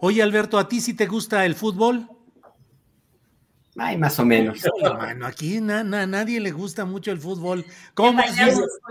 Oye, 0.00 0.22
Alberto, 0.22 0.58
¿a 0.58 0.68
ti 0.68 0.80
sí 0.80 0.94
te 0.94 1.06
gusta 1.06 1.44
el 1.44 1.54
fútbol? 1.54 2.08
Ay, 3.78 3.98
más 3.98 4.18
o 4.18 4.24
menos. 4.24 4.58
Bueno, 4.96 5.26
aquí 5.26 5.60
na, 5.60 5.84
na, 5.84 6.06
nadie 6.06 6.40
le 6.40 6.50
gusta 6.50 6.84
mucho 6.84 7.10
el 7.10 7.18
fútbol. 7.18 7.64
¿Cómo? 7.94 8.22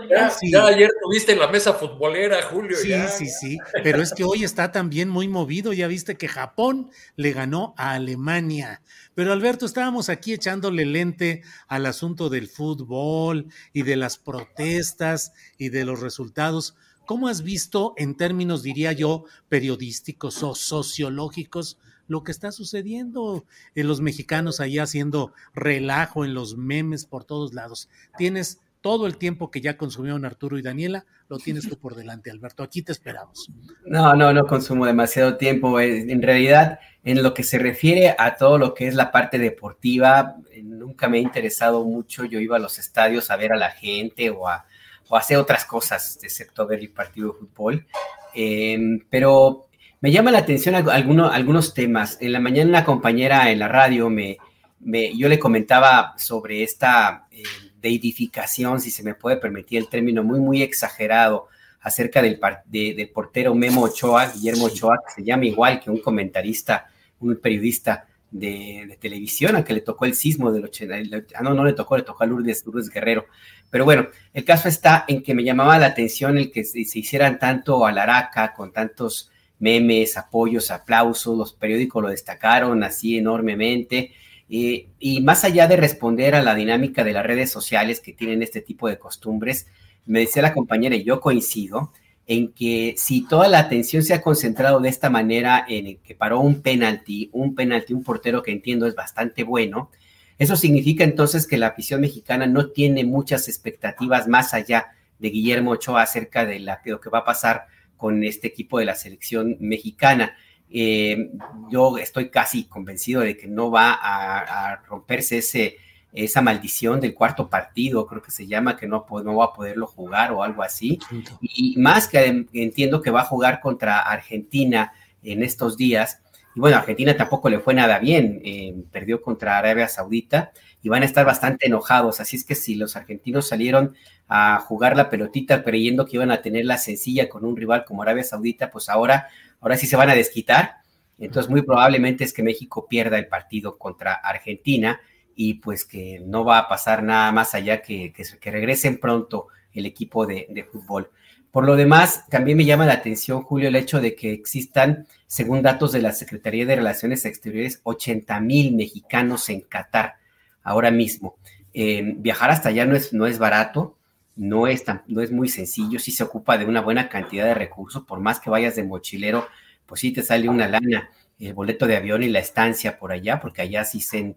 Ya, 0.08 0.30
sí. 0.30 0.50
ya, 0.50 0.66
ayer 0.66 0.90
tuviste 1.02 1.34
la 1.34 1.48
mesa 1.48 1.74
futbolera, 1.74 2.42
Julio. 2.42 2.76
Sí, 2.76 2.90
ya. 2.90 3.08
sí, 3.08 3.26
sí. 3.28 3.58
Pero 3.82 4.00
es 4.00 4.12
que 4.14 4.24
hoy 4.24 4.44
está 4.44 4.70
también 4.70 5.08
muy 5.08 5.26
movido. 5.26 5.72
Ya 5.72 5.88
viste 5.88 6.16
que 6.16 6.28
Japón 6.28 6.90
le 7.16 7.32
ganó 7.32 7.74
a 7.76 7.92
Alemania. 7.92 8.82
Pero 9.14 9.32
Alberto, 9.32 9.66
estábamos 9.66 10.08
aquí 10.08 10.32
echándole 10.32 10.84
lente 10.84 11.42
al 11.66 11.86
asunto 11.86 12.28
del 12.28 12.48
fútbol 12.48 13.46
y 13.72 13.82
de 13.82 13.96
las 13.96 14.18
protestas 14.18 15.32
y 15.58 15.70
de 15.70 15.84
los 15.84 16.00
resultados. 16.00 16.76
¿Cómo 17.06 17.28
has 17.28 17.42
visto 17.42 17.94
en 17.96 18.16
términos, 18.16 18.62
diría 18.62 18.92
yo, 18.92 19.24
periodísticos 19.48 20.42
o 20.42 20.54
sociológicos? 20.54 21.78
lo 22.08 22.22
que 22.22 22.32
está 22.32 22.52
sucediendo 22.52 23.44
en 23.74 23.88
los 23.88 24.00
mexicanos 24.00 24.60
allá 24.60 24.84
haciendo 24.84 25.32
relajo 25.54 26.24
en 26.24 26.34
los 26.34 26.56
memes 26.56 27.04
por 27.04 27.24
todos 27.24 27.52
lados. 27.52 27.88
Tienes 28.16 28.60
todo 28.80 29.08
el 29.08 29.16
tiempo 29.16 29.50
que 29.50 29.60
ya 29.60 29.76
consumieron 29.76 30.24
Arturo 30.24 30.58
y 30.58 30.62
Daniela, 30.62 31.06
lo 31.28 31.38
tienes 31.38 31.68
tú 31.68 31.76
por 31.76 31.96
delante, 31.96 32.30
Alberto. 32.30 32.62
Aquí 32.62 32.82
te 32.82 32.92
esperamos. 32.92 33.50
No, 33.84 34.14
no, 34.14 34.32
no 34.32 34.46
consumo 34.46 34.86
demasiado 34.86 35.36
tiempo. 35.36 35.80
Eh, 35.80 36.06
en 36.08 36.22
realidad, 36.22 36.78
en 37.02 37.20
lo 37.20 37.34
que 37.34 37.42
se 37.42 37.58
refiere 37.58 38.14
a 38.16 38.36
todo 38.36 38.58
lo 38.58 38.74
que 38.74 38.86
es 38.86 38.94
la 38.94 39.10
parte 39.10 39.40
deportiva, 39.40 40.36
eh, 40.52 40.62
nunca 40.62 41.08
me 41.08 41.18
ha 41.18 41.20
interesado 41.20 41.84
mucho. 41.84 42.24
Yo 42.26 42.38
iba 42.38 42.56
a 42.56 42.60
los 42.60 42.78
estadios 42.78 43.28
a 43.32 43.36
ver 43.36 43.52
a 43.52 43.56
la 43.56 43.72
gente 43.72 44.30
o 44.30 44.46
a, 44.46 44.66
o 45.08 45.16
hacer 45.16 45.36
otras 45.36 45.64
cosas, 45.64 46.18
excepto 46.22 46.66
ver 46.66 46.80
el 46.80 46.90
partido 46.90 47.32
de 47.32 47.38
fútbol. 47.38 47.86
Eh, 48.34 48.78
pero 49.08 49.68
me 50.00 50.12
llama 50.12 50.30
la 50.30 50.38
atención 50.38 50.74
algunos, 50.74 51.32
algunos 51.32 51.74
temas. 51.74 52.18
En 52.20 52.32
la 52.32 52.40
mañana 52.40 52.68
una 52.68 52.84
compañera 52.84 53.50
en 53.50 53.58
la 53.58 53.68
radio 53.68 54.10
me, 54.10 54.38
me 54.80 55.16
yo 55.16 55.28
le 55.28 55.38
comentaba 55.38 56.14
sobre 56.18 56.62
esta 56.62 57.26
eh, 57.30 57.42
deidificación, 57.80 58.80
si 58.80 58.90
se 58.90 59.02
me 59.02 59.14
puede 59.14 59.36
permitir 59.36 59.78
el 59.78 59.88
término, 59.88 60.22
muy, 60.22 60.40
muy 60.40 60.62
exagerado 60.62 61.48
acerca 61.80 62.20
del, 62.20 62.40
del 62.66 63.08
portero 63.10 63.54
Memo 63.54 63.82
Ochoa, 63.82 64.32
Guillermo 64.32 64.66
Ochoa, 64.66 64.98
que 65.06 65.14
se 65.14 65.24
llama 65.24 65.46
igual 65.46 65.80
que 65.80 65.90
un 65.90 66.00
comentarista, 66.00 66.88
un 67.20 67.36
periodista 67.36 68.06
de, 68.38 68.98
televisión, 69.00 69.56
a 69.56 69.64
que 69.64 69.74
le 69.74 69.80
tocó 69.80 70.04
el 70.04 70.14
sismo 70.14 70.52
del 70.52 70.64
80, 70.64 71.24
ah, 71.34 71.42
no, 71.42 71.54
no 71.54 71.64
le 71.64 71.72
tocó, 71.72 71.96
le 71.96 72.02
tocó 72.02 72.24
a 72.24 72.26
Lourdes, 72.26 72.64
Lourdes 72.64 72.90
Guerrero. 72.90 73.26
Pero 73.70 73.84
bueno, 73.84 74.08
el 74.32 74.44
caso 74.44 74.68
está 74.68 75.04
en 75.08 75.22
que 75.22 75.34
me 75.34 75.44
llamaba 75.44 75.78
la 75.78 75.86
atención 75.86 76.38
el 76.38 76.50
que 76.50 76.64
se, 76.64 76.80
hicieran 76.80 77.38
tanto 77.38 77.86
a 77.86 77.92
la 77.92 78.02
araca 78.02 78.52
con 78.54 78.72
tantos 78.72 79.30
memes, 79.58 80.16
apoyos, 80.16 80.70
aplausos, 80.70 81.36
los 81.36 81.52
periódicos 81.52 82.02
lo 82.02 82.08
destacaron 82.08 82.82
así 82.84 83.18
enormemente. 83.18 84.12
Y 84.48 85.20
más 85.22 85.44
allá 85.44 85.66
de 85.66 85.76
responder 85.76 86.34
a 86.36 86.42
la 86.42 86.54
dinámica 86.54 87.02
de 87.02 87.12
las 87.12 87.26
redes 87.26 87.50
sociales 87.50 88.00
que 88.00 88.12
tienen 88.12 88.42
este 88.42 88.60
tipo 88.60 88.88
de 88.88 88.98
costumbres, 88.98 89.66
me 90.04 90.20
decía 90.20 90.42
la 90.42 90.54
compañera, 90.54 90.94
y 90.94 91.02
yo 91.02 91.20
coincido, 91.20 91.92
en 92.26 92.52
que 92.52 92.94
si 92.96 93.26
toda 93.26 93.48
la 93.48 93.60
atención 93.60 94.02
se 94.02 94.14
ha 94.14 94.20
concentrado 94.20 94.80
de 94.80 94.88
esta 94.88 95.10
manera 95.10 95.64
en 95.68 95.86
el 95.86 95.98
que 95.98 96.14
paró 96.14 96.40
un 96.40 96.60
penalti, 96.60 97.30
un 97.32 97.54
penalti, 97.54 97.94
un 97.94 98.02
portero 98.02 98.42
que 98.42 98.50
entiendo 98.50 98.86
es 98.86 98.94
bastante 98.94 99.44
bueno, 99.44 99.90
eso 100.38 100.56
significa 100.56 101.04
entonces 101.04 101.46
que 101.46 101.56
la 101.56 101.68
afición 101.68 102.00
mexicana 102.00 102.46
no 102.46 102.68
tiene 102.70 103.04
muchas 103.04 103.48
expectativas 103.48 104.28
más 104.28 104.54
allá 104.54 104.88
de 105.18 105.30
Guillermo 105.30 105.72
Ochoa 105.72 106.02
acerca 106.02 106.44
de, 106.44 106.60
lo 106.60 107.00
que 107.00 107.10
va 107.10 107.18
a 107.18 107.24
pasar 107.24 107.66
con 107.96 108.22
este 108.22 108.48
equipo 108.48 108.78
de 108.78 108.84
la 108.84 108.94
selección 108.94 109.56
mexicana. 109.60 110.36
Eh, 110.68 111.30
yo 111.70 111.96
estoy 111.96 112.28
casi 112.28 112.64
convencido 112.64 113.22
de 113.22 113.36
que 113.36 113.46
no 113.46 113.70
va 113.70 113.98
a, 114.00 114.82
romperse 114.86 115.38
ese, 115.38 115.76
esa 116.16 116.40
maldición 116.40 116.98
del 116.98 117.14
cuarto 117.14 117.48
partido, 117.48 118.06
creo 118.06 118.22
que 118.22 118.30
se 118.30 118.46
llama, 118.46 118.76
que 118.76 118.86
no, 118.86 119.04
no 119.22 119.36
va 119.36 119.44
a 119.44 119.52
poderlo 119.52 119.86
jugar 119.86 120.32
o 120.32 120.42
algo 120.42 120.62
así. 120.62 120.98
Y 121.42 121.76
más 121.76 122.08
que 122.08 122.46
entiendo 122.54 123.02
que 123.02 123.10
va 123.10 123.20
a 123.20 123.26
jugar 123.26 123.60
contra 123.60 124.00
Argentina 124.00 124.92
en 125.22 125.42
estos 125.42 125.76
días. 125.76 126.22
Y 126.54 126.60
bueno, 126.60 126.78
Argentina 126.78 127.14
tampoco 127.14 127.50
le 127.50 127.60
fue 127.60 127.74
nada 127.74 127.98
bien, 127.98 128.40
eh, 128.44 128.74
perdió 128.90 129.20
contra 129.20 129.58
Arabia 129.58 129.88
Saudita 129.88 130.52
y 130.82 130.88
van 130.88 131.02
a 131.02 131.06
estar 131.06 131.26
bastante 131.26 131.66
enojados. 131.66 132.18
Así 132.18 132.36
es 132.36 132.44
que 132.44 132.54
si 132.54 132.76
los 132.76 132.96
argentinos 132.96 133.46
salieron 133.46 133.94
a 134.26 134.58
jugar 134.60 134.96
la 134.96 135.10
pelotita 135.10 135.62
creyendo 135.62 136.06
que 136.06 136.16
iban 136.16 136.30
a 136.30 136.40
tener 136.40 136.64
la 136.64 136.78
sencilla 136.78 137.28
con 137.28 137.44
un 137.44 137.58
rival 137.58 137.84
como 137.84 138.02
Arabia 138.02 138.24
Saudita, 138.24 138.70
pues 138.70 138.88
ahora, 138.88 139.28
ahora 139.60 139.76
sí 139.76 139.86
se 139.86 139.96
van 139.96 140.08
a 140.08 140.14
desquitar. 140.14 140.76
Entonces, 141.18 141.50
muy 141.50 141.60
probablemente 141.60 142.24
es 142.24 142.32
que 142.32 142.42
México 142.42 142.86
pierda 142.88 143.18
el 143.18 143.26
partido 143.26 143.76
contra 143.76 144.14
Argentina 144.14 144.98
y 145.36 145.54
pues 145.54 145.84
que 145.84 146.20
no 146.24 146.44
va 146.44 146.58
a 146.58 146.68
pasar 146.68 147.02
nada 147.02 147.30
más 147.30 147.54
allá 147.54 147.82
que, 147.82 148.12
que, 148.12 148.50
regresen 148.50 148.98
pronto 148.98 149.48
el 149.72 149.84
equipo 149.84 150.26
de, 150.26 150.46
de, 150.48 150.64
fútbol. 150.64 151.10
Por 151.52 151.66
lo 151.66 151.76
demás, 151.76 152.24
también 152.28 152.56
me 152.56 152.64
llama 152.64 152.86
la 152.86 152.94
atención, 152.94 153.42
Julio, 153.42 153.68
el 153.68 153.76
hecho 153.76 154.00
de 154.00 154.14
que 154.14 154.32
existan, 154.32 155.06
según 155.26 155.62
datos 155.62 155.92
de 155.92 156.00
la 156.00 156.12
Secretaría 156.12 156.64
de 156.64 156.76
Relaciones 156.76 157.26
Exteriores, 157.26 157.80
80 157.84 158.40
mil 158.40 158.74
mexicanos 158.74 159.48
en 159.50 159.60
Qatar 159.60 160.16
ahora 160.62 160.90
mismo. 160.90 161.36
Eh, 161.74 162.14
viajar 162.16 162.50
hasta 162.50 162.70
allá 162.70 162.86
no 162.86 162.96
es, 162.96 163.12
no 163.12 163.26
es 163.26 163.38
barato, 163.38 163.98
no 164.36 164.66
es, 164.66 164.84
tan, 164.84 165.02
no 165.06 165.20
es 165.20 165.30
muy 165.30 165.48
sencillo, 165.50 165.98
sí 165.98 166.12
se 166.12 166.24
ocupa 166.24 166.56
de 166.56 166.64
una 166.64 166.80
buena 166.80 167.10
cantidad 167.10 167.44
de 167.44 167.54
recursos, 167.54 168.04
por 168.04 168.20
más 168.20 168.40
que 168.40 168.50
vayas 168.50 168.74
de 168.74 168.84
mochilero, 168.84 169.46
pues 169.84 170.00
sí 170.00 170.12
te 170.12 170.22
sale 170.22 170.48
una 170.48 170.66
lana 170.66 171.10
el 171.38 171.52
boleto 171.52 171.86
de 171.86 171.96
avión 171.96 172.22
y 172.22 172.28
la 172.28 172.38
estancia 172.38 172.98
por 172.98 173.12
allá, 173.12 173.40
porque 173.40 173.60
allá 173.60 173.84
sí 173.84 174.00
se, 174.00 174.34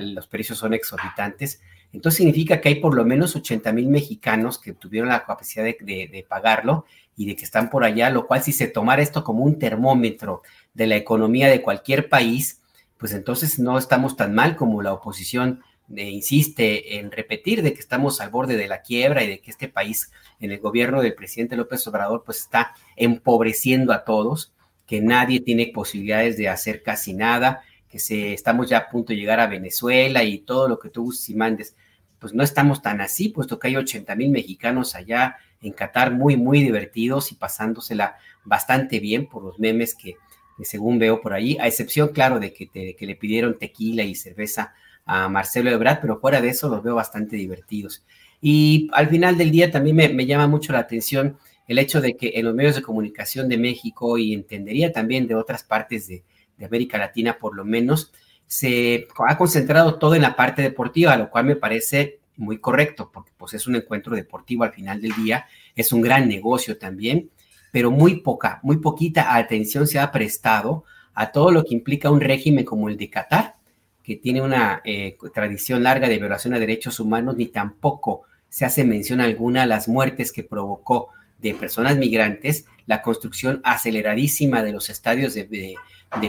los 0.00 0.26
precios 0.26 0.58
son 0.58 0.74
exorbitantes. 0.74 1.60
Entonces 1.92 2.18
significa 2.18 2.60
que 2.60 2.70
hay 2.70 2.74
por 2.76 2.94
lo 2.94 3.04
menos 3.04 3.36
80 3.36 3.72
mil 3.72 3.88
mexicanos 3.88 4.58
que 4.58 4.72
tuvieron 4.72 5.10
la 5.10 5.24
capacidad 5.24 5.64
de, 5.64 6.26
pagarlo 6.28 6.86
y 7.16 7.26
de 7.26 7.36
que 7.36 7.44
están 7.44 7.70
por 7.70 7.84
allá, 7.84 8.10
lo 8.10 8.26
cual 8.26 8.42
si 8.42 8.52
se 8.52 8.66
tomara 8.66 9.02
esto 9.02 9.22
como 9.22 9.44
un 9.44 9.58
termómetro 9.58 10.42
de 10.74 10.88
la 10.88 10.96
economía 10.96 11.48
de 11.48 11.62
cualquier 11.62 12.08
país, 12.08 12.60
pues 12.98 13.12
entonces 13.12 13.58
no 13.58 13.78
estamos 13.78 14.16
tan 14.16 14.34
mal 14.34 14.56
como 14.56 14.82
la 14.82 14.92
oposición 14.92 15.62
insiste 15.88 16.98
en 16.98 17.12
repetir 17.12 17.62
de 17.62 17.74
que 17.74 17.80
estamos 17.80 18.20
al 18.20 18.30
borde 18.30 18.56
de 18.56 18.68
la 18.68 18.82
quiebra 18.82 19.22
y 19.22 19.28
de 19.28 19.40
que 19.40 19.50
este 19.50 19.68
país 19.68 20.10
en 20.40 20.50
el 20.50 20.58
gobierno 20.58 21.02
del 21.02 21.14
presidente 21.14 21.56
López 21.56 21.86
Obrador 21.86 22.24
pues 22.24 22.40
está 22.40 22.74
empobreciendo 22.96 23.92
a 23.92 24.04
todos, 24.04 24.52
que 24.86 25.00
nadie 25.00 25.40
tiene 25.40 25.70
posibilidades 25.74 26.36
de 26.36 26.48
hacer 26.48 26.82
casi 26.82 27.14
nada, 27.14 27.62
que 27.94 28.34
estamos 28.34 28.68
ya 28.68 28.78
a 28.78 28.88
punto 28.88 29.12
de 29.12 29.18
llegar 29.18 29.38
a 29.40 29.46
Venezuela 29.46 30.24
y 30.24 30.38
todo 30.38 30.68
lo 30.68 30.78
que 30.78 30.90
tú 30.90 31.04
gustes 31.04 31.28
y 31.30 31.34
mandes, 31.34 31.76
pues 32.18 32.34
no 32.34 32.42
estamos 32.42 32.82
tan 32.82 33.00
así, 33.00 33.28
puesto 33.28 33.58
que 33.58 33.68
hay 33.68 33.76
80 33.76 34.14
mil 34.16 34.30
mexicanos 34.30 34.94
allá 34.94 35.36
en 35.60 35.72
Qatar 35.72 36.12
muy, 36.12 36.36
muy 36.36 36.62
divertidos 36.62 37.30
y 37.32 37.36
pasándosela 37.36 38.16
bastante 38.44 38.98
bien 38.98 39.26
por 39.26 39.44
los 39.44 39.58
memes 39.58 39.94
que, 39.94 40.16
según 40.62 40.98
veo 40.98 41.20
por 41.20 41.32
ahí, 41.32 41.56
a 41.60 41.66
excepción, 41.66 42.08
claro, 42.08 42.40
de 42.40 42.52
que, 42.52 42.68
que 42.68 43.06
le 43.06 43.14
pidieron 43.14 43.58
tequila 43.58 44.02
y 44.02 44.14
cerveza 44.14 44.74
a 45.06 45.28
Marcelo 45.28 45.70
Ebrard, 45.70 46.00
pero 46.00 46.18
fuera 46.18 46.40
de 46.40 46.48
eso 46.48 46.68
los 46.68 46.82
veo 46.82 46.94
bastante 46.94 47.36
divertidos. 47.36 48.04
Y 48.40 48.88
al 48.92 49.08
final 49.08 49.38
del 49.38 49.50
día 49.50 49.70
también 49.70 49.96
me, 49.96 50.26
llama 50.26 50.46
mucho 50.46 50.72
la 50.72 50.80
atención 50.80 51.38
el 51.66 51.78
hecho 51.78 52.00
de 52.00 52.16
que 52.16 52.32
en 52.34 52.44
los 52.44 52.54
medios 52.54 52.74
de 52.74 52.82
comunicación 52.82 53.48
de 53.48 53.56
México 53.56 54.18
y 54.18 54.34
entendería 54.34 54.92
también 54.92 55.26
de 55.26 55.34
otras 55.34 55.64
partes 55.64 56.08
de, 56.08 56.24
América 56.62 56.98
Latina 56.98 57.38
por 57.38 57.56
lo 57.56 57.64
menos, 57.64 58.12
se 58.46 59.08
ha 59.26 59.36
concentrado 59.36 59.98
todo 59.98 60.14
en 60.14 60.22
la 60.22 60.36
parte 60.36 60.62
deportiva, 60.62 61.16
lo 61.16 61.30
cual 61.30 61.46
me 61.46 61.56
parece 61.56 62.20
muy 62.36 62.58
correcto, 62.58 63.10
porque 63.12 63.32
pues 63.36 63.54
es 63.54 63.66
un 63.66 63.76
encuentro 63.76 64.14
deportivo 64.14 64.64
al 64.64 64.72
final 64.72 65.00
del 65.00 65.12
día, 65.14 65.46
es 65.74 65.92
un 65.92 66.02
gran 66.02 66.28
negocio 66.28 66.78
también, 66.78 67.30
pero 67.72 67.90
muy 67.90 68.20
poca, 68.20 68.60
muy 68.62 68.76
poquita 68.78 69.36
atención 69.36 69.86
se 69.86 69.98
ha 69.98 70.12
prestado 70.12 70.84
a 71.14 71.32
todo 71.32 71.50
lo 71.50 71.64
que 71.64 71.74
implica 71.74 72.10
un 72.10 72.20
régimen 72.20 72.64
como 72.64 72.88
el 72.88 72.96
de 72.96 73.10
Qatar, 73.10 73.56
que 74.02 74.16
tiene 74.16 74.42
una 74.42 74.82
eh, 74.84 75.16
tradición 75.32 75.82
larga 75.82 76.08
de 76.08 76.18
violación 76.18 76.54
a 76.54 76.58
derechos 76.58 77.00
humanos, 77.00 77.36
ni 77.36 77.46
tampoco 77.46 78.22
se 78.48 78.64
hace 78.64 78.84
mención 78.84 79.20
alguna 79.20 79.62
a 79.62 79.66
las 79.66 79.88
muertes 79.88 80.30
que 80.30 80.44
provocó 80.44 81.08
de 81.38 81.54
personas 81.54 81.96
migrantes, 81.96 82.66
la 82.86 83.02
construcción 83.02 83.60
aceleradísima 83.64 84.62
de 84.62 84.72
los 84.72 84.90
estadios 84.90 85.34
de, 85.34 85.74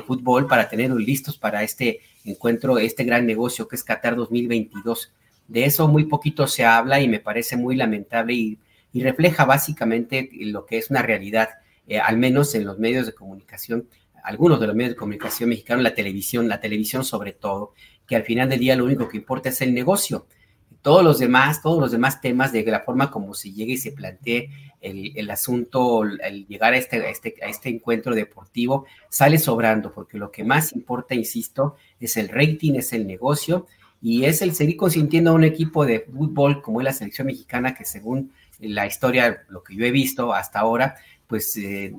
fútbol 0.02 0.48
para 0.48 0.70
tenerlos 0.70 1.00
listos 1.00 1.38
para 1.38 1.64
este 1.64 2.02
encuentro, 2.24 2.78
este 2.78 3.04
gran 3.04 3.26
negocio 3.26 3.68
que 3.68 3.76
es 3.76 3.84
Qatar 3.84 4.16
2022. 4.16 5.14
De 5.48 5.66
eso 5.66 5.88
muy 5.88 6.06
poquito 6.06 6.48
se 6.48 6.66
habla 6.66 7.00
y 7.00 7.08
me 7.08 7.20
parece 7.20 7.58
muy 7.58 7.76
lamentable 7.76 8.34
y, 8.34 8.60
refleja 8.94 9.44
básicamente 9.44 10.30
lo 10.32 10.66
que 10.66 10.78
es 10.78 10.90
una 10.90 11.02
realidad, 11.02 11.50
eh, 11.86 12.00
al 12.00 12.18
menos 12.18 12.56
en 12.56 12.64
los 12.64 12.80
medios 12.80 13.06
de 13.06 13.14
comunicación 13.14 13.90
algunos 14.26 14.60
de 14.60 14.68
los 14.68 14.76
medios 14.76 14.94
de 14.94 14.98
comunicación 14.98 15.50
mexicanos, 15.50 15.84
la 15.84 15.94
televisión, 15.94 16.48
la 16.48 16.60
televisión 16.60 17.04
sobre 17.04 17.32
todo, 17.32 17.74
que 18.08 18.16
al 18.16 18.24
final 18.24 18.50
del 18.50 18.60
día 18.60 18.76
lo 18.76 18.86
único 18.86 19.08
que 19.08 19.18
importa 19.18 19.50
es 19.50 19.62
el 19.62 19.74
negocio. 19.74 20.26
Todos 20.86 21.04
los 21.04 21.18
demás, 21.18 21.64
todos 21.64 21.80
los 21.80 21.92
demás 21.92 22.22
temas 22.22 22.52
de 22.52 22.64
la 22.64 22.82
forma 22.82 23.10
como 23.10 23.34
se 23.34 23.52
llega 23.52 23.74
y 23.74 23.78
se 23.78 23.92
plantee 23.92 24.52
el, 24.82 25.32
asunto, 25.32 26.04
el 26.04 26.46
llegar 26.46 26.74
a 26.74 26.78
este, 26.78 26.98
a 26.98 27.10
este, 27.10 27.34
a 27.42 27.48
este 27.48 27.70
encuentro 27.70 28.14
deportivo, 28.14 28.86
sale 29.10 29.40
sobrando, 29.40 29.92
porque 29.92 30.20
lo 30.20 30.30
que 30.30 30.44
más 30.44 30.74
importa, 30.74 31.16
insisto, 31.16 31.76
es 32.00 32.18
el 32.18 32.30
rating, 32.30 32.76
es 32.76 32.94
el 32.94 33.08
negocio 33.08 33.66
y 34.00 34.26
es 34.26 34.44
el 34.44 34.54
seguir 34.54 34.78
consintiendo 34.78 35.32
a 35.32 35.34
un 35.34 35.44
equipo 35.44 35.88
de 35.88 36.02
fútbol 36.02 36.62
como 36.62 36.82
es 36.82 36.86
la 36.86 36.94
selección 36.94 37.26
mexicana, 37.26 37.74
que 37.74 37.84
según 37.84 38.32
la 38.60 38.86
historia, 38.86 39.44
lo 39.50 39.64
que 39.64 39.76
yo 39.76 39.86
he 39.86 39.92
visto 39.92 40.36
hasta 40.36 40.60
ahora, 40.60 40.98
pues 41.26 41.58
eh, 41.58 41.96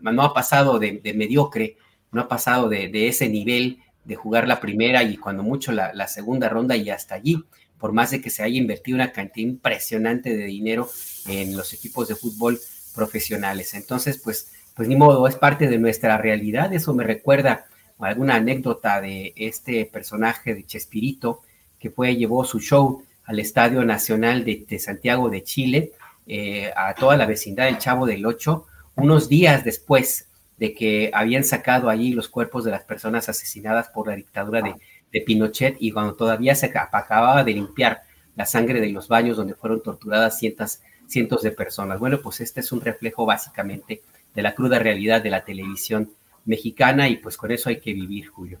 no 0.00 0.22
ha 0.22 0.32
pasado 0.32 0.78
de, 0.78 1.00
mediocre, 1.12 1.76
no 2.12 2.20
ha 2.20 2.28
pasado 2.28 2.68
de, 2.68 3.08
ese 3.08 3.28
nivel 3.28 3.80
de 4.04 4.14
jugar 4.14 4.46
la 4.46 4.60
primera 4.60 5.02
y 5.02 5.16
cuando 5.16 5.42
mucho 5.42 5.72
la, 5.72 6.06
segunda 6.06 6.48
ronda 6.48 6.76
y 6.76 6.88
hasta 6.88 7.16
allí, 7.16 7.42
por 7.78 7.92
más 7.92 8.10
de 8.10 8.20
que 8.20 8.30
se 8.30 8.42
haya 8.42 8.56
invertido 8.56 8.96
una 8.96 9.12
cantidad 9.12 9.48
impresionante 9.48 10.36
de 10.36 10.44
dinero 10.44 10.88
en 11.26 11.56
los 11.56 11.72
equipos 11.72 12.08
de 12.08 12.16
fútbol 12.16 12.58
profesionales. 12.94 13.74
Entonces, 13.74 14.18
pues, 14.18 14.52
pues 14.74 14.88
ni 14.88 14.96
modo, 14.96 15.26
es 15.28 15.36
parte 15.36 15.68
de 15.68 15.78
nuestra 15.78 16.18
realidad. 16.18 16.72
Eso 16.72 16.94
me 16.94 17.04
recuerda 17.04 17.66
alguna 17.98 18.36
anécdota 18.36 19.00
de 19.00 19.32
este 19.36 19.86
personaje 19.86 20.54
de 20.54 20.64
Chespirito 20.64 21.42
que 21.78 21.90
fue, 21.90 22.16
llevó 22.16 22.44
su 22.44 22.60
show 22.60 23.02
al 23.24 23.38
Estadio 23.38 23.84
Nacional 23.84 24.44
de 24.44 24.78
Santiago 24.78 25.28
de 25.28 25.42
Chile 25.44 25.92
eh, 26.30 26.70
a 26.76 26.94
toda 26.94 27.16
la 27.16 27.24
vecindad 27.24 27.64
del 27.64 27.78
Chavo 27.78 28.04
del 28.04 28.26
Ocho, 28.26 28.66
unos 28.96 29.30
días 29.30 29.64
después 29.64 30.26
de 30.58 30.74
que 30.74 31.10
habían 31.14 31.42
sacado 31.42 31.88
allí 31.88 32.12
los 32.12 32.28
cuerpos 32.28 32.64
de 32.64 32.70
las 32.70 32.82
personas 32.82 33.30
asesinadas 33.30 33.88
por 33.88 34.08
la 34.08 34.16
dictadura 34.16 34.60
de, 34.60 34.74
Pinochet 35.12 35.76
y 35.80 35.90
cuando 35.90 36.14
todavía 36.14 36.54
se 36.54 36.66
acababa 36.66 37.44
de 37.44 37.52
limpiar 37.52 38.02
la 38.36 38.46
sangre 38.46 38.80
de 38.80 38.90
los 38.90 39.08
baños 39.08 39.36
donde 39.36 39.54
fueron 39.54 39.82
torturadas 39.82 40.38
cientos, 40.38 40.80
cientos 41.06 41.42
de 41.42 41.50
personas. 41.50 41.98
Bueno, 41.98 42.20
pues 42.20 42.40
este 42.40 42.60
es 42.60 42.70
un 42.72 42.80
reflejo 42.80 43.26
básicamente 43.26 44.02
de 44.34 44.42
la 44.42 44.54
cruda 44.54 44.78
realidad 44.78 45.22
de 45.22 45.30
la 45.30 45.44
televisión 45.44 46.12
mexicana 46.44 47.08
y 47.08 47.16
pues 47.16 47.36
con 47.36 47.50
eso 47.50 47.68
hay 47.68 47.80
que 47.80 47.92
vivir, 47.92 48.28
Julio. 48.28 48.60